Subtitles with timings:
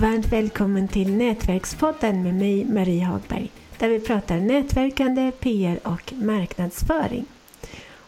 [0.00, 7.26] Varmt välkommen till Nätverkspodden med mig Marie Hagberg där vi pratar nätverkande, PR och marknadsföring.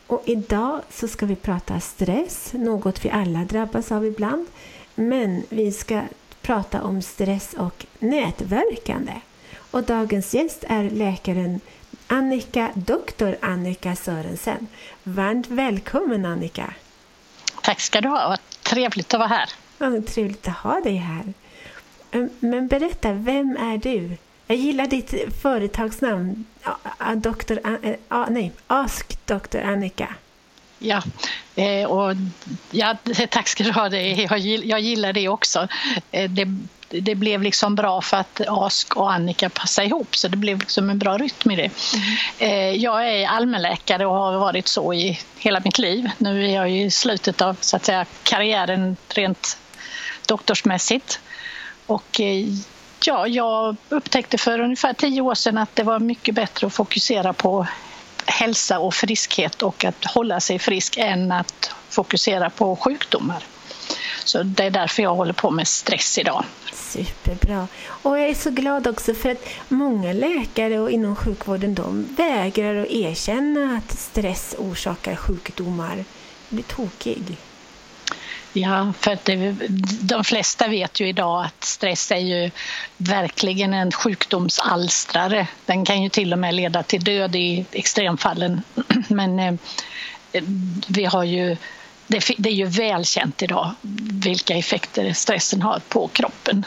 [0.06, 4.46] Och idag så ska vi prata stress, något vi alla drabbas av ibland.
[4.94, 6.02] Men vi ska
[6.42, 9.12] prata om stress och nätverkande.
[9.70, 11.60] Och dagens gäst är läkaren
[12.06, 14.66] Annika, doktor Annika Sörensen.
[15.02, 16.74] Varmt välkommen Annika!
[17.62, 19.50] Tack ska du ha, vad trevligt att vara här.
[19.78, 21.32] Ja, trevligt att ha dig här.
[22.40, 24.16] Men berätta, vem är du?
[24.46, 26.44] Jag gillar ditt företagsnamn,
[27.16, 27.58] Dr.
[28.08, 29.58] An nej, Ask Dr.
[29.58, 30.14] Annika.
[30.78, 31.02] Ja,
[31.56, 32.16] eh, och
[32.70, 32.96] ja,
[33.30, 33.88] tack ska du ha.
[33.88, 35.68] Jag gillar det också.
[36.10, 36.48] Eh, det,
[36.88, 40.90] det blev liksom bra för att Ask och Annika passade ihop så det blev liksom
[40.90, 41.70] en bra rytm i det.
[42.40, 42.80] Mm.
[42.80, 46.10] Jag är allmänläkare och har varit så i hela mitt liv.
[46.18, 49.58] Nu är jag i slutet av så att säga, karriären rent
[50.26, 51.20] doktorsmässigt.
[51.90, 52.46] Och eh,
[53.04, 57.32] ja, jag upptäckte för ungefär tio år sedan att det var mycket bättre att fokusera
[57.32, 57.66] på
[58.26, 63.44] hälsa och friskhet och att hålla sig frisk än att fokusera på sjukdomar.
[64.24, 66.44] Så det är därför jag håller på med stress idag.
[66.72, 67.68] Superbra.
[67.86, 72.82] Och jag är så glad också för att många läkare och inom sjukvården de vägrar
[72.82, 75.96] att erkänna att stress orsakar sjukdomar.
[76.48, 77.36] Det blir tokig.
[78.52, 79.56] Ja, för att det,
[80.02, 82.50] de flesta vet ju idag att stress är ju
[82.96, 85.46] verkligen en sjukdomsalstrare.
[85.66, 88.62] Den kan ju till och med leda till död i extremfallen.
[89.08, 89.54] Men eh,
[90.88, 91.56] vi har ju,
[92.06, 93.74] det, det är ju välkänt idag
[94.24, 96.64] vilka effekter stressen har på kroppen.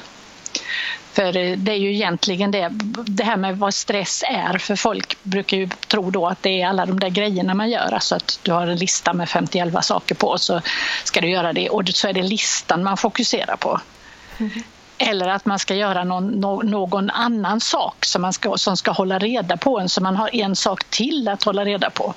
[1.14, 2.70] För det är ju egentligen det,
[3.06, 6.68] det här med vad stress är, för folk brukar ju tro då att det är
[6.68, 10.16] alla de där grejerna man gör, alltså att du har en lista med 51 saker
[10.16, 10.62] på så
[11.04, 13.82] ska du göra det och så är det listan man fokuserar på.
[14.38, 14.52] Mm.
[14.98, 16.28] Eller att man ska göra någon,
[16.70, 20.36] någon annan sak som, man ska, som ska hålla reda på en, så man har
[20.36, 22.14] en sak till att hålla reda på.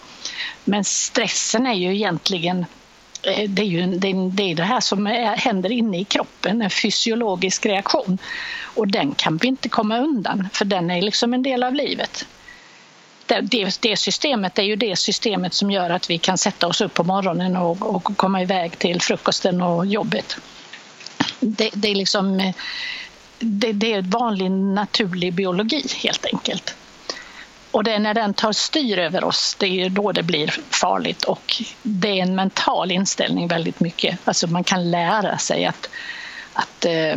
[0.65, 2.67] Men stressen är ju egentligen
[3.27, 5.07] Eh, det är ju det, är det här som
[5.37, 8.19] händer inne i kroppen, en fysiologisk reaktion.
[8.63, 12.27] Och den kan vi inte komma undan, för den är liksom en del av livet.
[13.27, 16.81] Det, det, det systemet är ju det systemet som gör att vi kan sätta oss
[16.81, 20.37] upp på morgonen och, och komma iväg till frukosten och jobbet.
[21.41, 22.55] Det, det är liksom eh,
[23.39, 26.75] det, det är vanlig naturlig biologi helt enkelt.
[27.77, 31.23] Och det är när den tar styr över oss, det är då det blir farligt
[31.23, 34.19] och det är en mental inställning väldigt mycket.
[34.25, 35.89] Alltså man kan lära sig att,
[36.53, 37.13] att eh,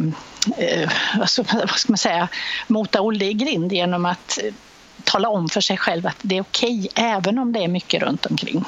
[0.57, 0.89] eh
[1.19, 2.27] alltså, vad ska man säga,
[2.67, 4.53] mota Olle i grind genom att eh,
[5.03, 8.03] tala om för sig själv att det är okej okay, även om det är mycket
[8.03, 8.65] runt omkring.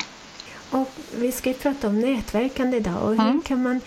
[0.70, 3.42] Och vi ska ju prata om nätverkande idag och hur mm.
[3.42, 3.82] kan man,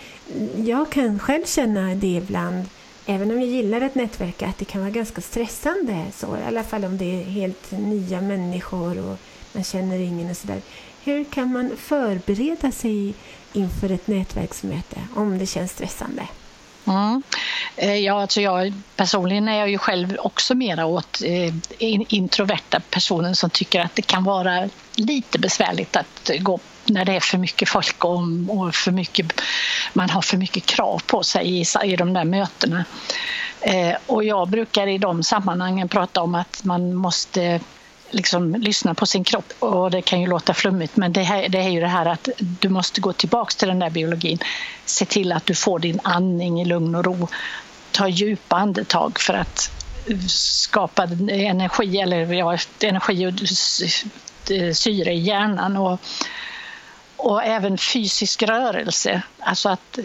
[0.55, 2.65] jag kan själv känna det ibland
[3.05, 6.05] även om jag gillar att nätverka, att det kan vara ganska stressande.
[6.13, 9.17] Så, I alla fall om det är helt nya människor och
[9.53, 10.61] man känner ingen och sådär.
[11.03, 13.13] Hur kan man förbereda sig
[13.53, 16.27] inför ett nätverksmöte om det känns stressande?
[16.87, 17.23] Mm.
[17.75, 23.35] Eh, ja, alltså jag, personligen är jag ju själv också mera åt eh, introverta personen
[23.35, 27.69] som tycker att det kan vara lite besvärligt att gå när det är för mycket
[27.69, 28.19] folk och,
[28.49, 29.41] och för mycket,
[29.93, 32.85] man har för mycket krav på sig i, i de där mötena.
[33.61, 37.59] Eh, och jag brukar i de sammanhangen prata om att man måste
[38.09, 41.57] liksom lyssna på sin kropp och det kan ju låta flummigt men det, här, det
[41.57, 44.39] är ju det här att du måste gå tillbaks till den där biologin.
[44.85, 47.27] Se till att du får din andning i lugn och ro.
[47.91, 49.71] Ta djupa andetag för att
[50.29, 53.33] skapa energi eller ja, energi och
[54.75, 55.99] syre i hjärnan och
[57.25, 59.99] och även fysisk rörelse, alltså att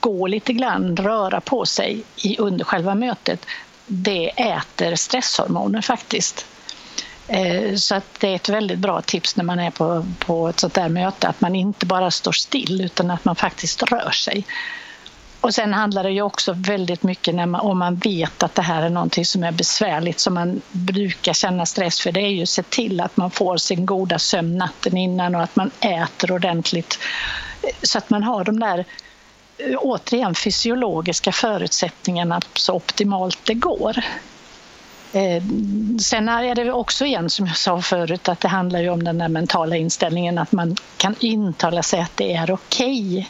[0.00, 2.02] gå lite grann, röra på sig
[2.38, 3.46] under själva mötet,
[3.86, 6.46] det äter stresshormoner faktiskt.
[7.28, 10.60] Eh, så att det är ett väldigt bra tips när man är på, på ett
[10.60, 14.44] sånt där möte, att man inte bara står still utan att man faktiskt rör sig.
[15.40, 18.62] Och sen handlar det ju också väldigt mycket när man, om man vet att det
[18.62, 22.12] här är någonting som är besvärligt som man brukar känna stress för.
[22.12, 25.42] Det är ju att se till att man får sin goda sömn natten innan och
[25.42, 26.98] att man äter ordentligt
[27.82, 28.84] så att man har de där
[29.58, 33.96] eh, återigen fysiologiska förutsättningarna så optimalt det går.
[35.12, 35.42] Eh,
[36.00, 39.18] sen är det också igen som jag sa förut att det handlar ju om den
[39.18, 43.26] där mentala inställningen att man kan intala sig att det är okej okay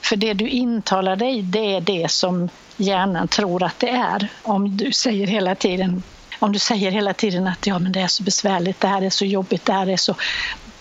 [0.00, 4.28] för det du intalar dig, det är det som hjärnan tror att det är.
[4.42, 6.02] Om du säger hela tiden,
[6.38, 9.10] om du säger hela tiden att ja, men det är så besvärligt, det här är
[9.10, 10.14] så jobbigt, det här är så...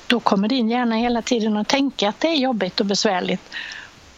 [0.07, 3.42] Då kommer din hjärna hela tiden att tänka att det är jobbigt och besvärligt.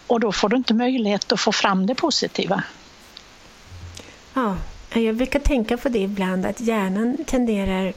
[0.07, 2.63] Och då får du inte möjlighet att få fram det positiva.
[4.33, 4.57] Ja,
[4.93, 7.93] jag brukar tänka på det ibland att hjärnan tenderar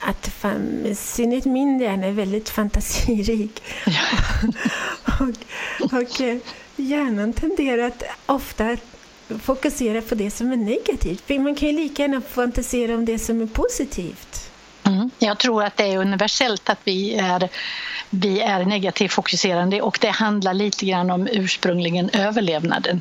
[0.00, 0.44] att,
[0.84, 3.62] i synnerhet min hjärna är väldigt fantasirik.
[3.86, 6.38] Ja och, och eh,
[6.76, 8.76] hjärnan tenderar att ofta
[9.42, 11.22] fokusera på det som är negativt.
[11.26, 14.50] För man kan ju lika gärna fantisera om det som är positivt.
[14.84, 15.10] Mm.
[15.18, 17.48] Jag tror att det är universellt att vi är,
[18.10, 23.00] vi är negativt fokuserande och det handlar lite grann om ursprungligen överlevnaden.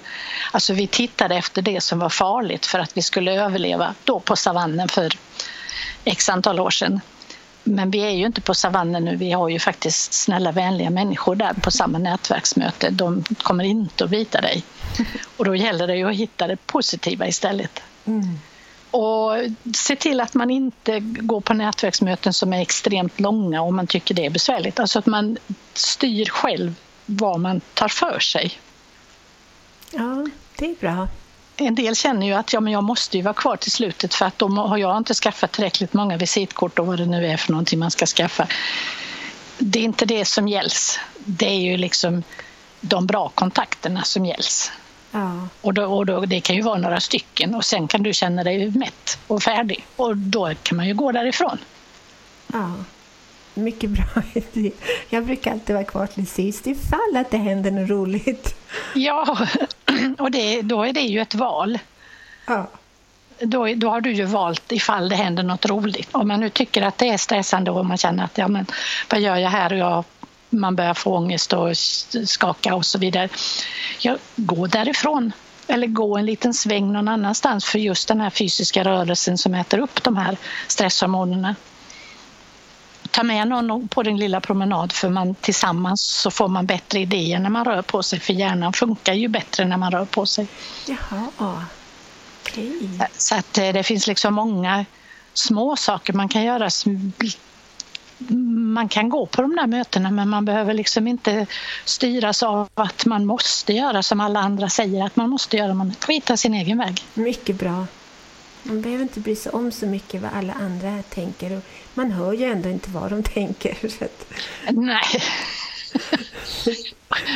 [0.52, 4.36] Alltså vi tittade efter det som var farligt för att vi skulle överleva då på
[4.36, 5.14] savannen för
[6.06, 7.02] x antal år sedan.
[7.68, 11.36] Men vi är ju inte på savannen nu, vi har ju faktiskt snälla vänliga människor
[11.36, 12.90] där på samma nätverksmöte.
[12.90, 14.64] De kommer inte att bita dig.
[15.38, 17.82] Och då gäller det ju att hitta det positiva istället.
[18.06, 18.40] Mm.
[18.92, 19.32] Och
[19.76, 24.16] se till att man inte går på nätverksmöten som är extremt långa om man tycker
[24.16, 24.80] det är besvärligt.
[24.80, 25.38] Alltså att man
[25.74, 26.76] styr själv
[27.06, 28.52] vad man tar för sig.
[29.92, 31.08] Ja, det är bra
[31.58, 34.26] en del känner ju att ja, men jag måste ju vara kvar till slutet för
[34.26, 37.52] att då har jag inte skaffat tillräckligt många visitkort och vad det nu är för
[37.52, 38.48] någonting man ska skaffa.
[39.58, 41.00] Det är inte det som gälls.
[41.26, 42.24] Det är ju liksom
[42.82, 44.72] de bra kontakterna som gälls.
[45.12, 45.48] Ja.
[45.62, 48.44] Och, då, och då, det kan ju vara några stycken och sen kan du känna
[48.44, 51.58] dig mätt och färdig och då kan man ju gå därifrån.
[52.54, 52.74] Ja,
[53.54, 54.72] mycket bra idé.
[55.10, 58.57] Jag brukar alltid vara kvar till sist ifall att det händer något roligt.
[58.96, 59.38] Ja,
[60.18, 61.80] och det, då är det ju ett val.
[62.48, 62.70] Ja.
[63.40, 66.10] Då, då har du ju valt ifall det händer något roligt.
[66.12, 68.66] Om man nu tycker att det är stressande och man känner att ja, men,
[69.10, 70.04] vad gör jag här och jag,
[70.50, 71.78] man börjar få ångest och
[72.28, 73.30] skaka och så vidare.
[74.00, 75.32] Ja, gå därifrån
[75.68, 79.80] eller gå en liten sväng någon annanstans för just den här fysiska rörelsen som äter
[79.80, 80.38] upp de här
[80.68, 81.56] stresshormonerna
[83.18, 87.40] ta med någon på din lilla promenad för man tillsammans så får man bättre idéer
[87.40, 90.48] när man rör på sig för hjärnan funkar ju bättre när man rör på sig.
[90.88, 91.28] Jaha,
[92.44, 92.72] okay.
[93.18, 94.86] Så att eh, det finns liksom många
[95.34, 96.70] små saker man kan göra.
[98.76, 101.46] Man kan gå på de där mötena men man behöver liksom inte
[101.86, 105.74] styras av att man måste göra som alla andra säger att man måste göra.
[105.74, 107.06] Man får hitta sin egen väg.
[107.14, 107.86] Mycket bra.
[108.68, 111.58] Man behöver inte bry sig om så mycket vad alla andra tänker.
[111.58, 113.78] Och man hör ju ändå inte vad de tänker.
[114.72, 115.04] Nej.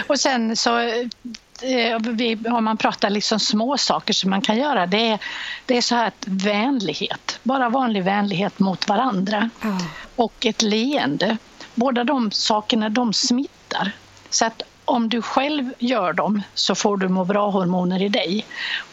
[0.08, 5.08] och sen så eh, om man pratar liksom små saker som man kan göra, det
[5.08, 5.20] är,
[5.66, 9.78] det är så här att vänlighet, bara vanlig vänlighet mot varandra mm.
[10.16, 11.38] och ett leende.
[11.76, 13.92] Båda de sakerna de smittar.
[14.30, 18.46] Så att om du själv gör dem så får du må bra-hormoner i dig.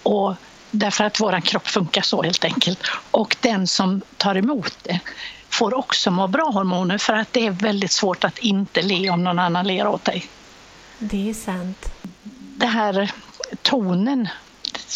[0.03, 0.35] Och
[0.71, 2.79] Därför att vår kropp funkar så helt enkelt.
[3.11, 5.01] Och den som tar emot det
[5.49, 9.39] får också må bra-hormoner för att det är väldigt svårt att inte le om någon
[9.39, 10.27] annan ler åt dig.
[10.99, 11.93] Det är sant.
[12.57, 13.13] Det här
[13.63, 14.29] tonen,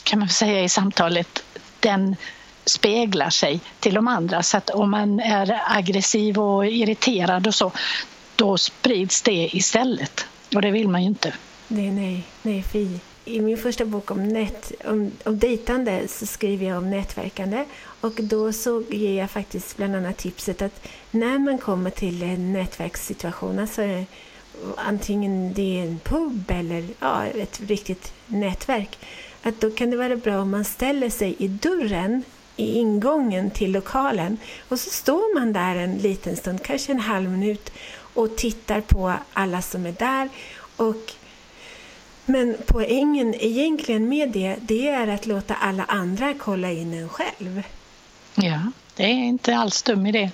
[0.05, 1.43] kan man säga i samtalet,
[1.81, 2.17] den
[2.65, 4.43] speglar sig till de andra.
[4.43, 7.73] Så att om man är aggressiv och irriterad och så,
[8.37, 10.27] då sprids det istället.
[10.55, 11.33] Och det vill man ju inte.
[11.69, 16.67] Nej, nej, nej, fy i min första bok om, nät, om, om dejtande så skriver
[16.67, 17.65] jag om nätverkande.
[18.01, 22.53] Och då så ger jag faktiskt bland annat tipset att när man kommer till en
[22.53, 23.83] nätverkssituation, alltså
[24.77, 28.99] antingen det är en pub eller ja, ett riktigt nätverk,
[29.43, 32.25] att då kan det vara bra om man ställer sig i dörren
[32.57, 34.39] i ingången till lokalen.
[34.69, 37.73] Och så står man där en liten stund, kanske en halv minut
[38.15, 40.29] och tittar på alla som är där.
[40.77, 41.13] Och
[42.33, 47.63] men poängen egentligen med det, det är att låta alla andra kolla in en själv.
[48.35, 48.61] Ja,
[48.97, 50.31] det är inte alls dum idé.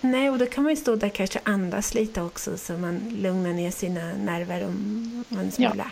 [0.00, 3.52] Nej, och då kan man ju stå där kanske andas lite också så man lugnar
[3.52, 5.74] ner sina nerver om man smula.
[5.76, 5.84] Ja.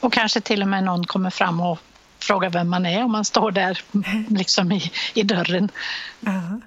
[0.00, 1.78] Och kanske till och med någon kommer fram och
[2.18, 3.80] frågar vem man är om man står där
[4.28, 5.70] liksom i, i dörren.
[6.20, 6.60] Ja.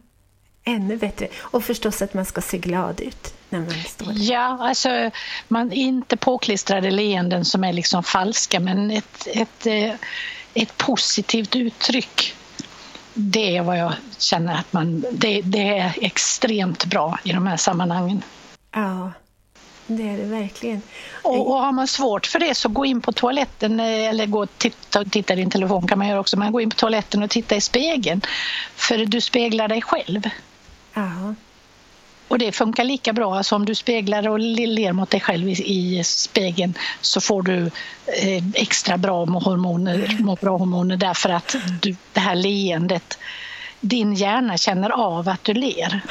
[0.70, 1.28] Ännu bättre.
[1.40, 4.32] Och förstås att man ska se glad ut när man står där.
[4.32, 5.12] Ja, alltså
[5.48, 9.94] man inte påklistrade leenden som är liksom falska men ett, ett, eh,
[10.54, 12.34] ett positivt uttryck.
[13.14, 17.58] Det är vad jag känner att man, det, det är extremt bra i de här
[17.58, 18.24] sammanhangen.
[18.72, 19.12] Ja,
[19.88, 20.82] det är det verkligen.
[21.22, 24.44] Och, och har man svårt för det så gå in på toaletten eh, eller gå
[24.44, 26.38] och titta, titta i din telefon kan man göra också.
[26.38, 28.22] Men gå in på toaletten och titta i spegeln.
[28.76, 30.30] För du speglar dig själv.
[31.00, 31.36] Ja.
[32.28, 33.38] Och det funkar lika bra.
[33.38, 37.66] Alltså om du speglar och ler mot dig själv i, spegeln så får du
[38.06, 43.18] eh, extra bra hormoner, må bra hormoner därför att du, det här leendet,
[43.80, 46.02] din hjärna känner av att du ler.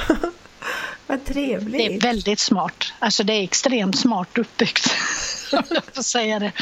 [1.06, 1.78] Vad trevligt.
[1.78, 2.92] Det är väldigt smart.
[2.98, 4.94] Alltså det är extremt smart uppbyggt,
[5.52, 6.52] om jag får säga det.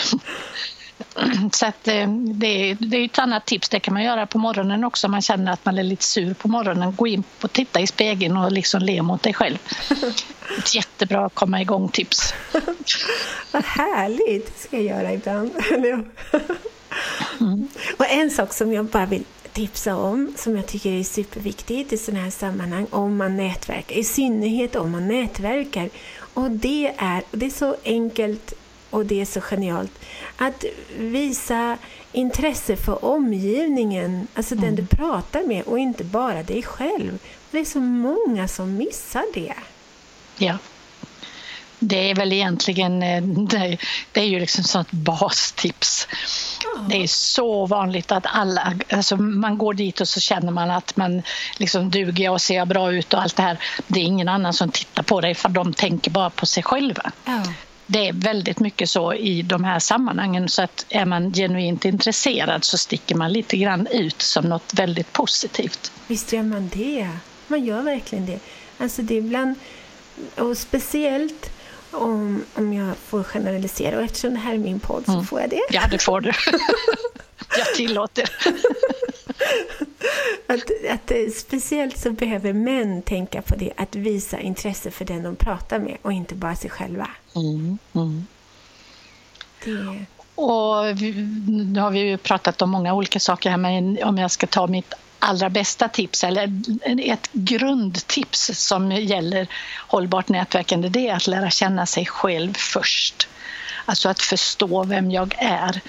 [1.52, 4.84] Så att eh, det, det är ett annat tips, det kan man göra på morgonen
[4.84, 6.96] också om man känner att man är lite sur på morgonen.
[6.96, 9.58] Gå in och titta i spegeln och liksom le mot dig själv.
[10.58, 12.34] Ett jättebra komma igång-tips.
[13.52, 15.50] Vad härligt, det ska jag göra ibland.
[17.40, 17.68] Mm.
[17.96, 21.96] Och en sak som jag bara vill tipsa om, som jag tycker är superviktigt i
[21.96, 25.90] sådana här sammanhang, om man nätverkar, i synnerhet om man nätverkar.
[26.34, 28.52] Och det är, det är så enkelt
[28.90, 29.98] och det är så genialt,
[30.36, 30.64] att
[30.98, 31.78] visa
[32.12, 34.64] intresse för omgivningen, alltså mm.
[34.64, 37.18] den du pratar med och inte bara dig själv.
[37.50, 39.54] Det är så många som missar det.
[40.38, 40.58] Ja.
[41.78, 43.22] Det är väl egentligen eh,
[44.12, 46.08] det är ju liksom sånt bastips.
[46.88, 50.96] Det är så vanligt att alla, alltså man går dit och så känner man att
[50.96, 51.22] man
[51.56, 53.58] liksom duger och ser bra ut och allt det här.
[53.86, 57.12] Det är ingen annan som tittar på dig för de tänker bara på sig själva.
[57.24, 57.42] Ja.
[57.86, 62.64] Det är väldigt mycket så i de här sammanhangen så att är man genuint intresserad
[62.64, 65.92] så sticker man lite grann ut som något väldigt positivt.
[66.06, 67.08] Visst gör man det.
[67.46, 68.38] Man gör verkligen det.
[68.78, 69.54] Alltså det är ibland,
[70.34, 71.50] och speciellt
[71.90, 73.96] om, om jag får generalisera.
[73.96, 75.26] Och eftersom det här är min podd så mm.
[75.26, 75.62] får jag det.
[75.70, 76.32] Ja, det får du.
[77.58, 78.30] jag tillåter.
[80.46, 85.36] att, att, speciellt så behöver män tänka på det, att visa intresse för den de
[85.36, 87.08] pratar med och inte bara sig själva.
[87.34, 88.26] Mm, mm.
[89.64, 90.06] Det...
[90.34, 90.96] Och
[91.48, 94.66] nu har vi ju pratat om många olika saker här, men om jag ska ta
[94.66, 96.62] mitt allra bästa tips eller
[96.98, 99.46] ett grundtips som gäller
[99.88, 103.28] hållbart nätverkande det är att lära känna sig själv först.
[103.84, 105.80] Alltså att förstå vem jag är.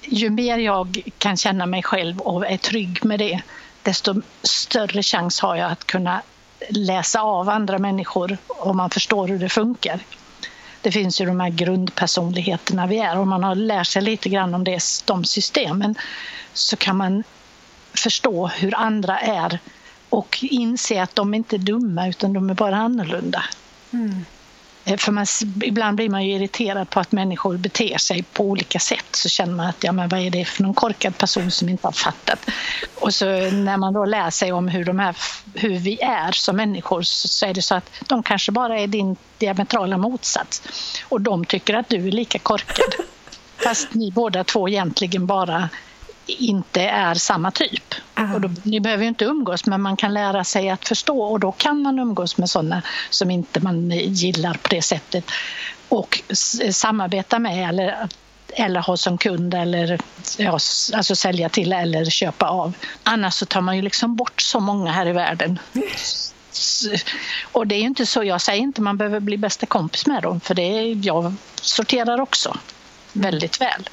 [0.00, 3.42] Ju mer jag kan känna mig själv och är trygg med det
[3.82, 6.22] desto större chans har jag att kunna
[6.68, 10.00] läsa av andra människor om man förstår hur det funkar.
[10.80, 14.28] Det finns ju de här grundpersonligheterna vi är och om man har lärt sig lite
[14.28, 15.94] grann om det, de systemen
[16.52, 17.22] så kan man
[17.94, 19.58] förstå hur andra är
[20.08, 23.44] och inse att de inte är dumma utan de är bara annorlunda.
[23.92, 24.24] Mm.
[24.84, 25.26] Eh, för man,
[25.62, 29.06] ibland blir man ju irriterad på att människor beter sig på olika sätt.
[29.10, 31.86] Så känner man att ja, men vad är det för någon korkad person som inte
[31.86, 32.38] har fattat.
[32.94, 35.16] Och så när man då lär sig om hur, de här,
[35.54, 39.16] hur vi är som människor så är det så att de kanske bara är din
[39.38, 40.62] diametrala motsats.
[41.08, 42.94] Och de tycker att du är lika korkad.
[43.64, 45.68] Fast ni båda två egentligen bara
[46.26, 47.94] inte är samma typ.
[48.34, 51.40] Och då, ni behöver ju inte umgås men man kan lära sig att förstå och
[51.40, 55.24] då kan man umgås med sådana som inte man gillar på det sättet
[55.88, 56.22] och
[56.72, 58.08] samarbeta med eller,
[58.56, 60.00] eller ha som kund eller
[60.38, 60.58] ja,
[60.94, 62.74] alltså sälja till eller köpa av.
[63.02, 65.58] Annars så tar man ju liksom bort så många här i världen.
[67.52, 70.22] Och det är ju inte så, jag säger inte man behöver bli bästa kompis med
[70.22, 72.56] dem för det är, jag sorterar också
[73.14, 73.88] väldigt väl.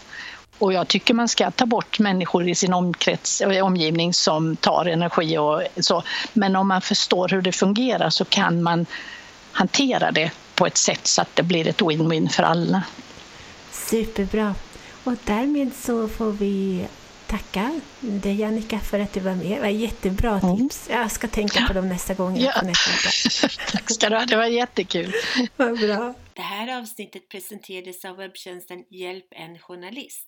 [0.59, 4.85] Och jag tycker man ska ta bort människor i sin omkrets, och omgivning som tar
[4.85, 6.03] energi och så.
[6.33, 8.85] Men om man förstår hur det fungerar så kan man
[9.51, 12.83] hantera det på ett sätt så att det blir ett win-win för alla.
[13.71, 14.55] Superbra.
[15.03, 16.85] Och därmed så får vi
[17.27, 19.47] tacka dig Annika för att du var med.
[19.47, 20.57] Det var jättebra mm.
[20.57, 20.87] tips.
[20.91, 22.61] Jag ska tänka på dem nästa gång jag ja.
[23.71, 25.13] Tack ska du ha, det var jättekul.
[25.57, 26.13] Vad bra.
[26.33, 30.27] Det här avsnittet presenterades av webbtjänsten Hjälp en journalist.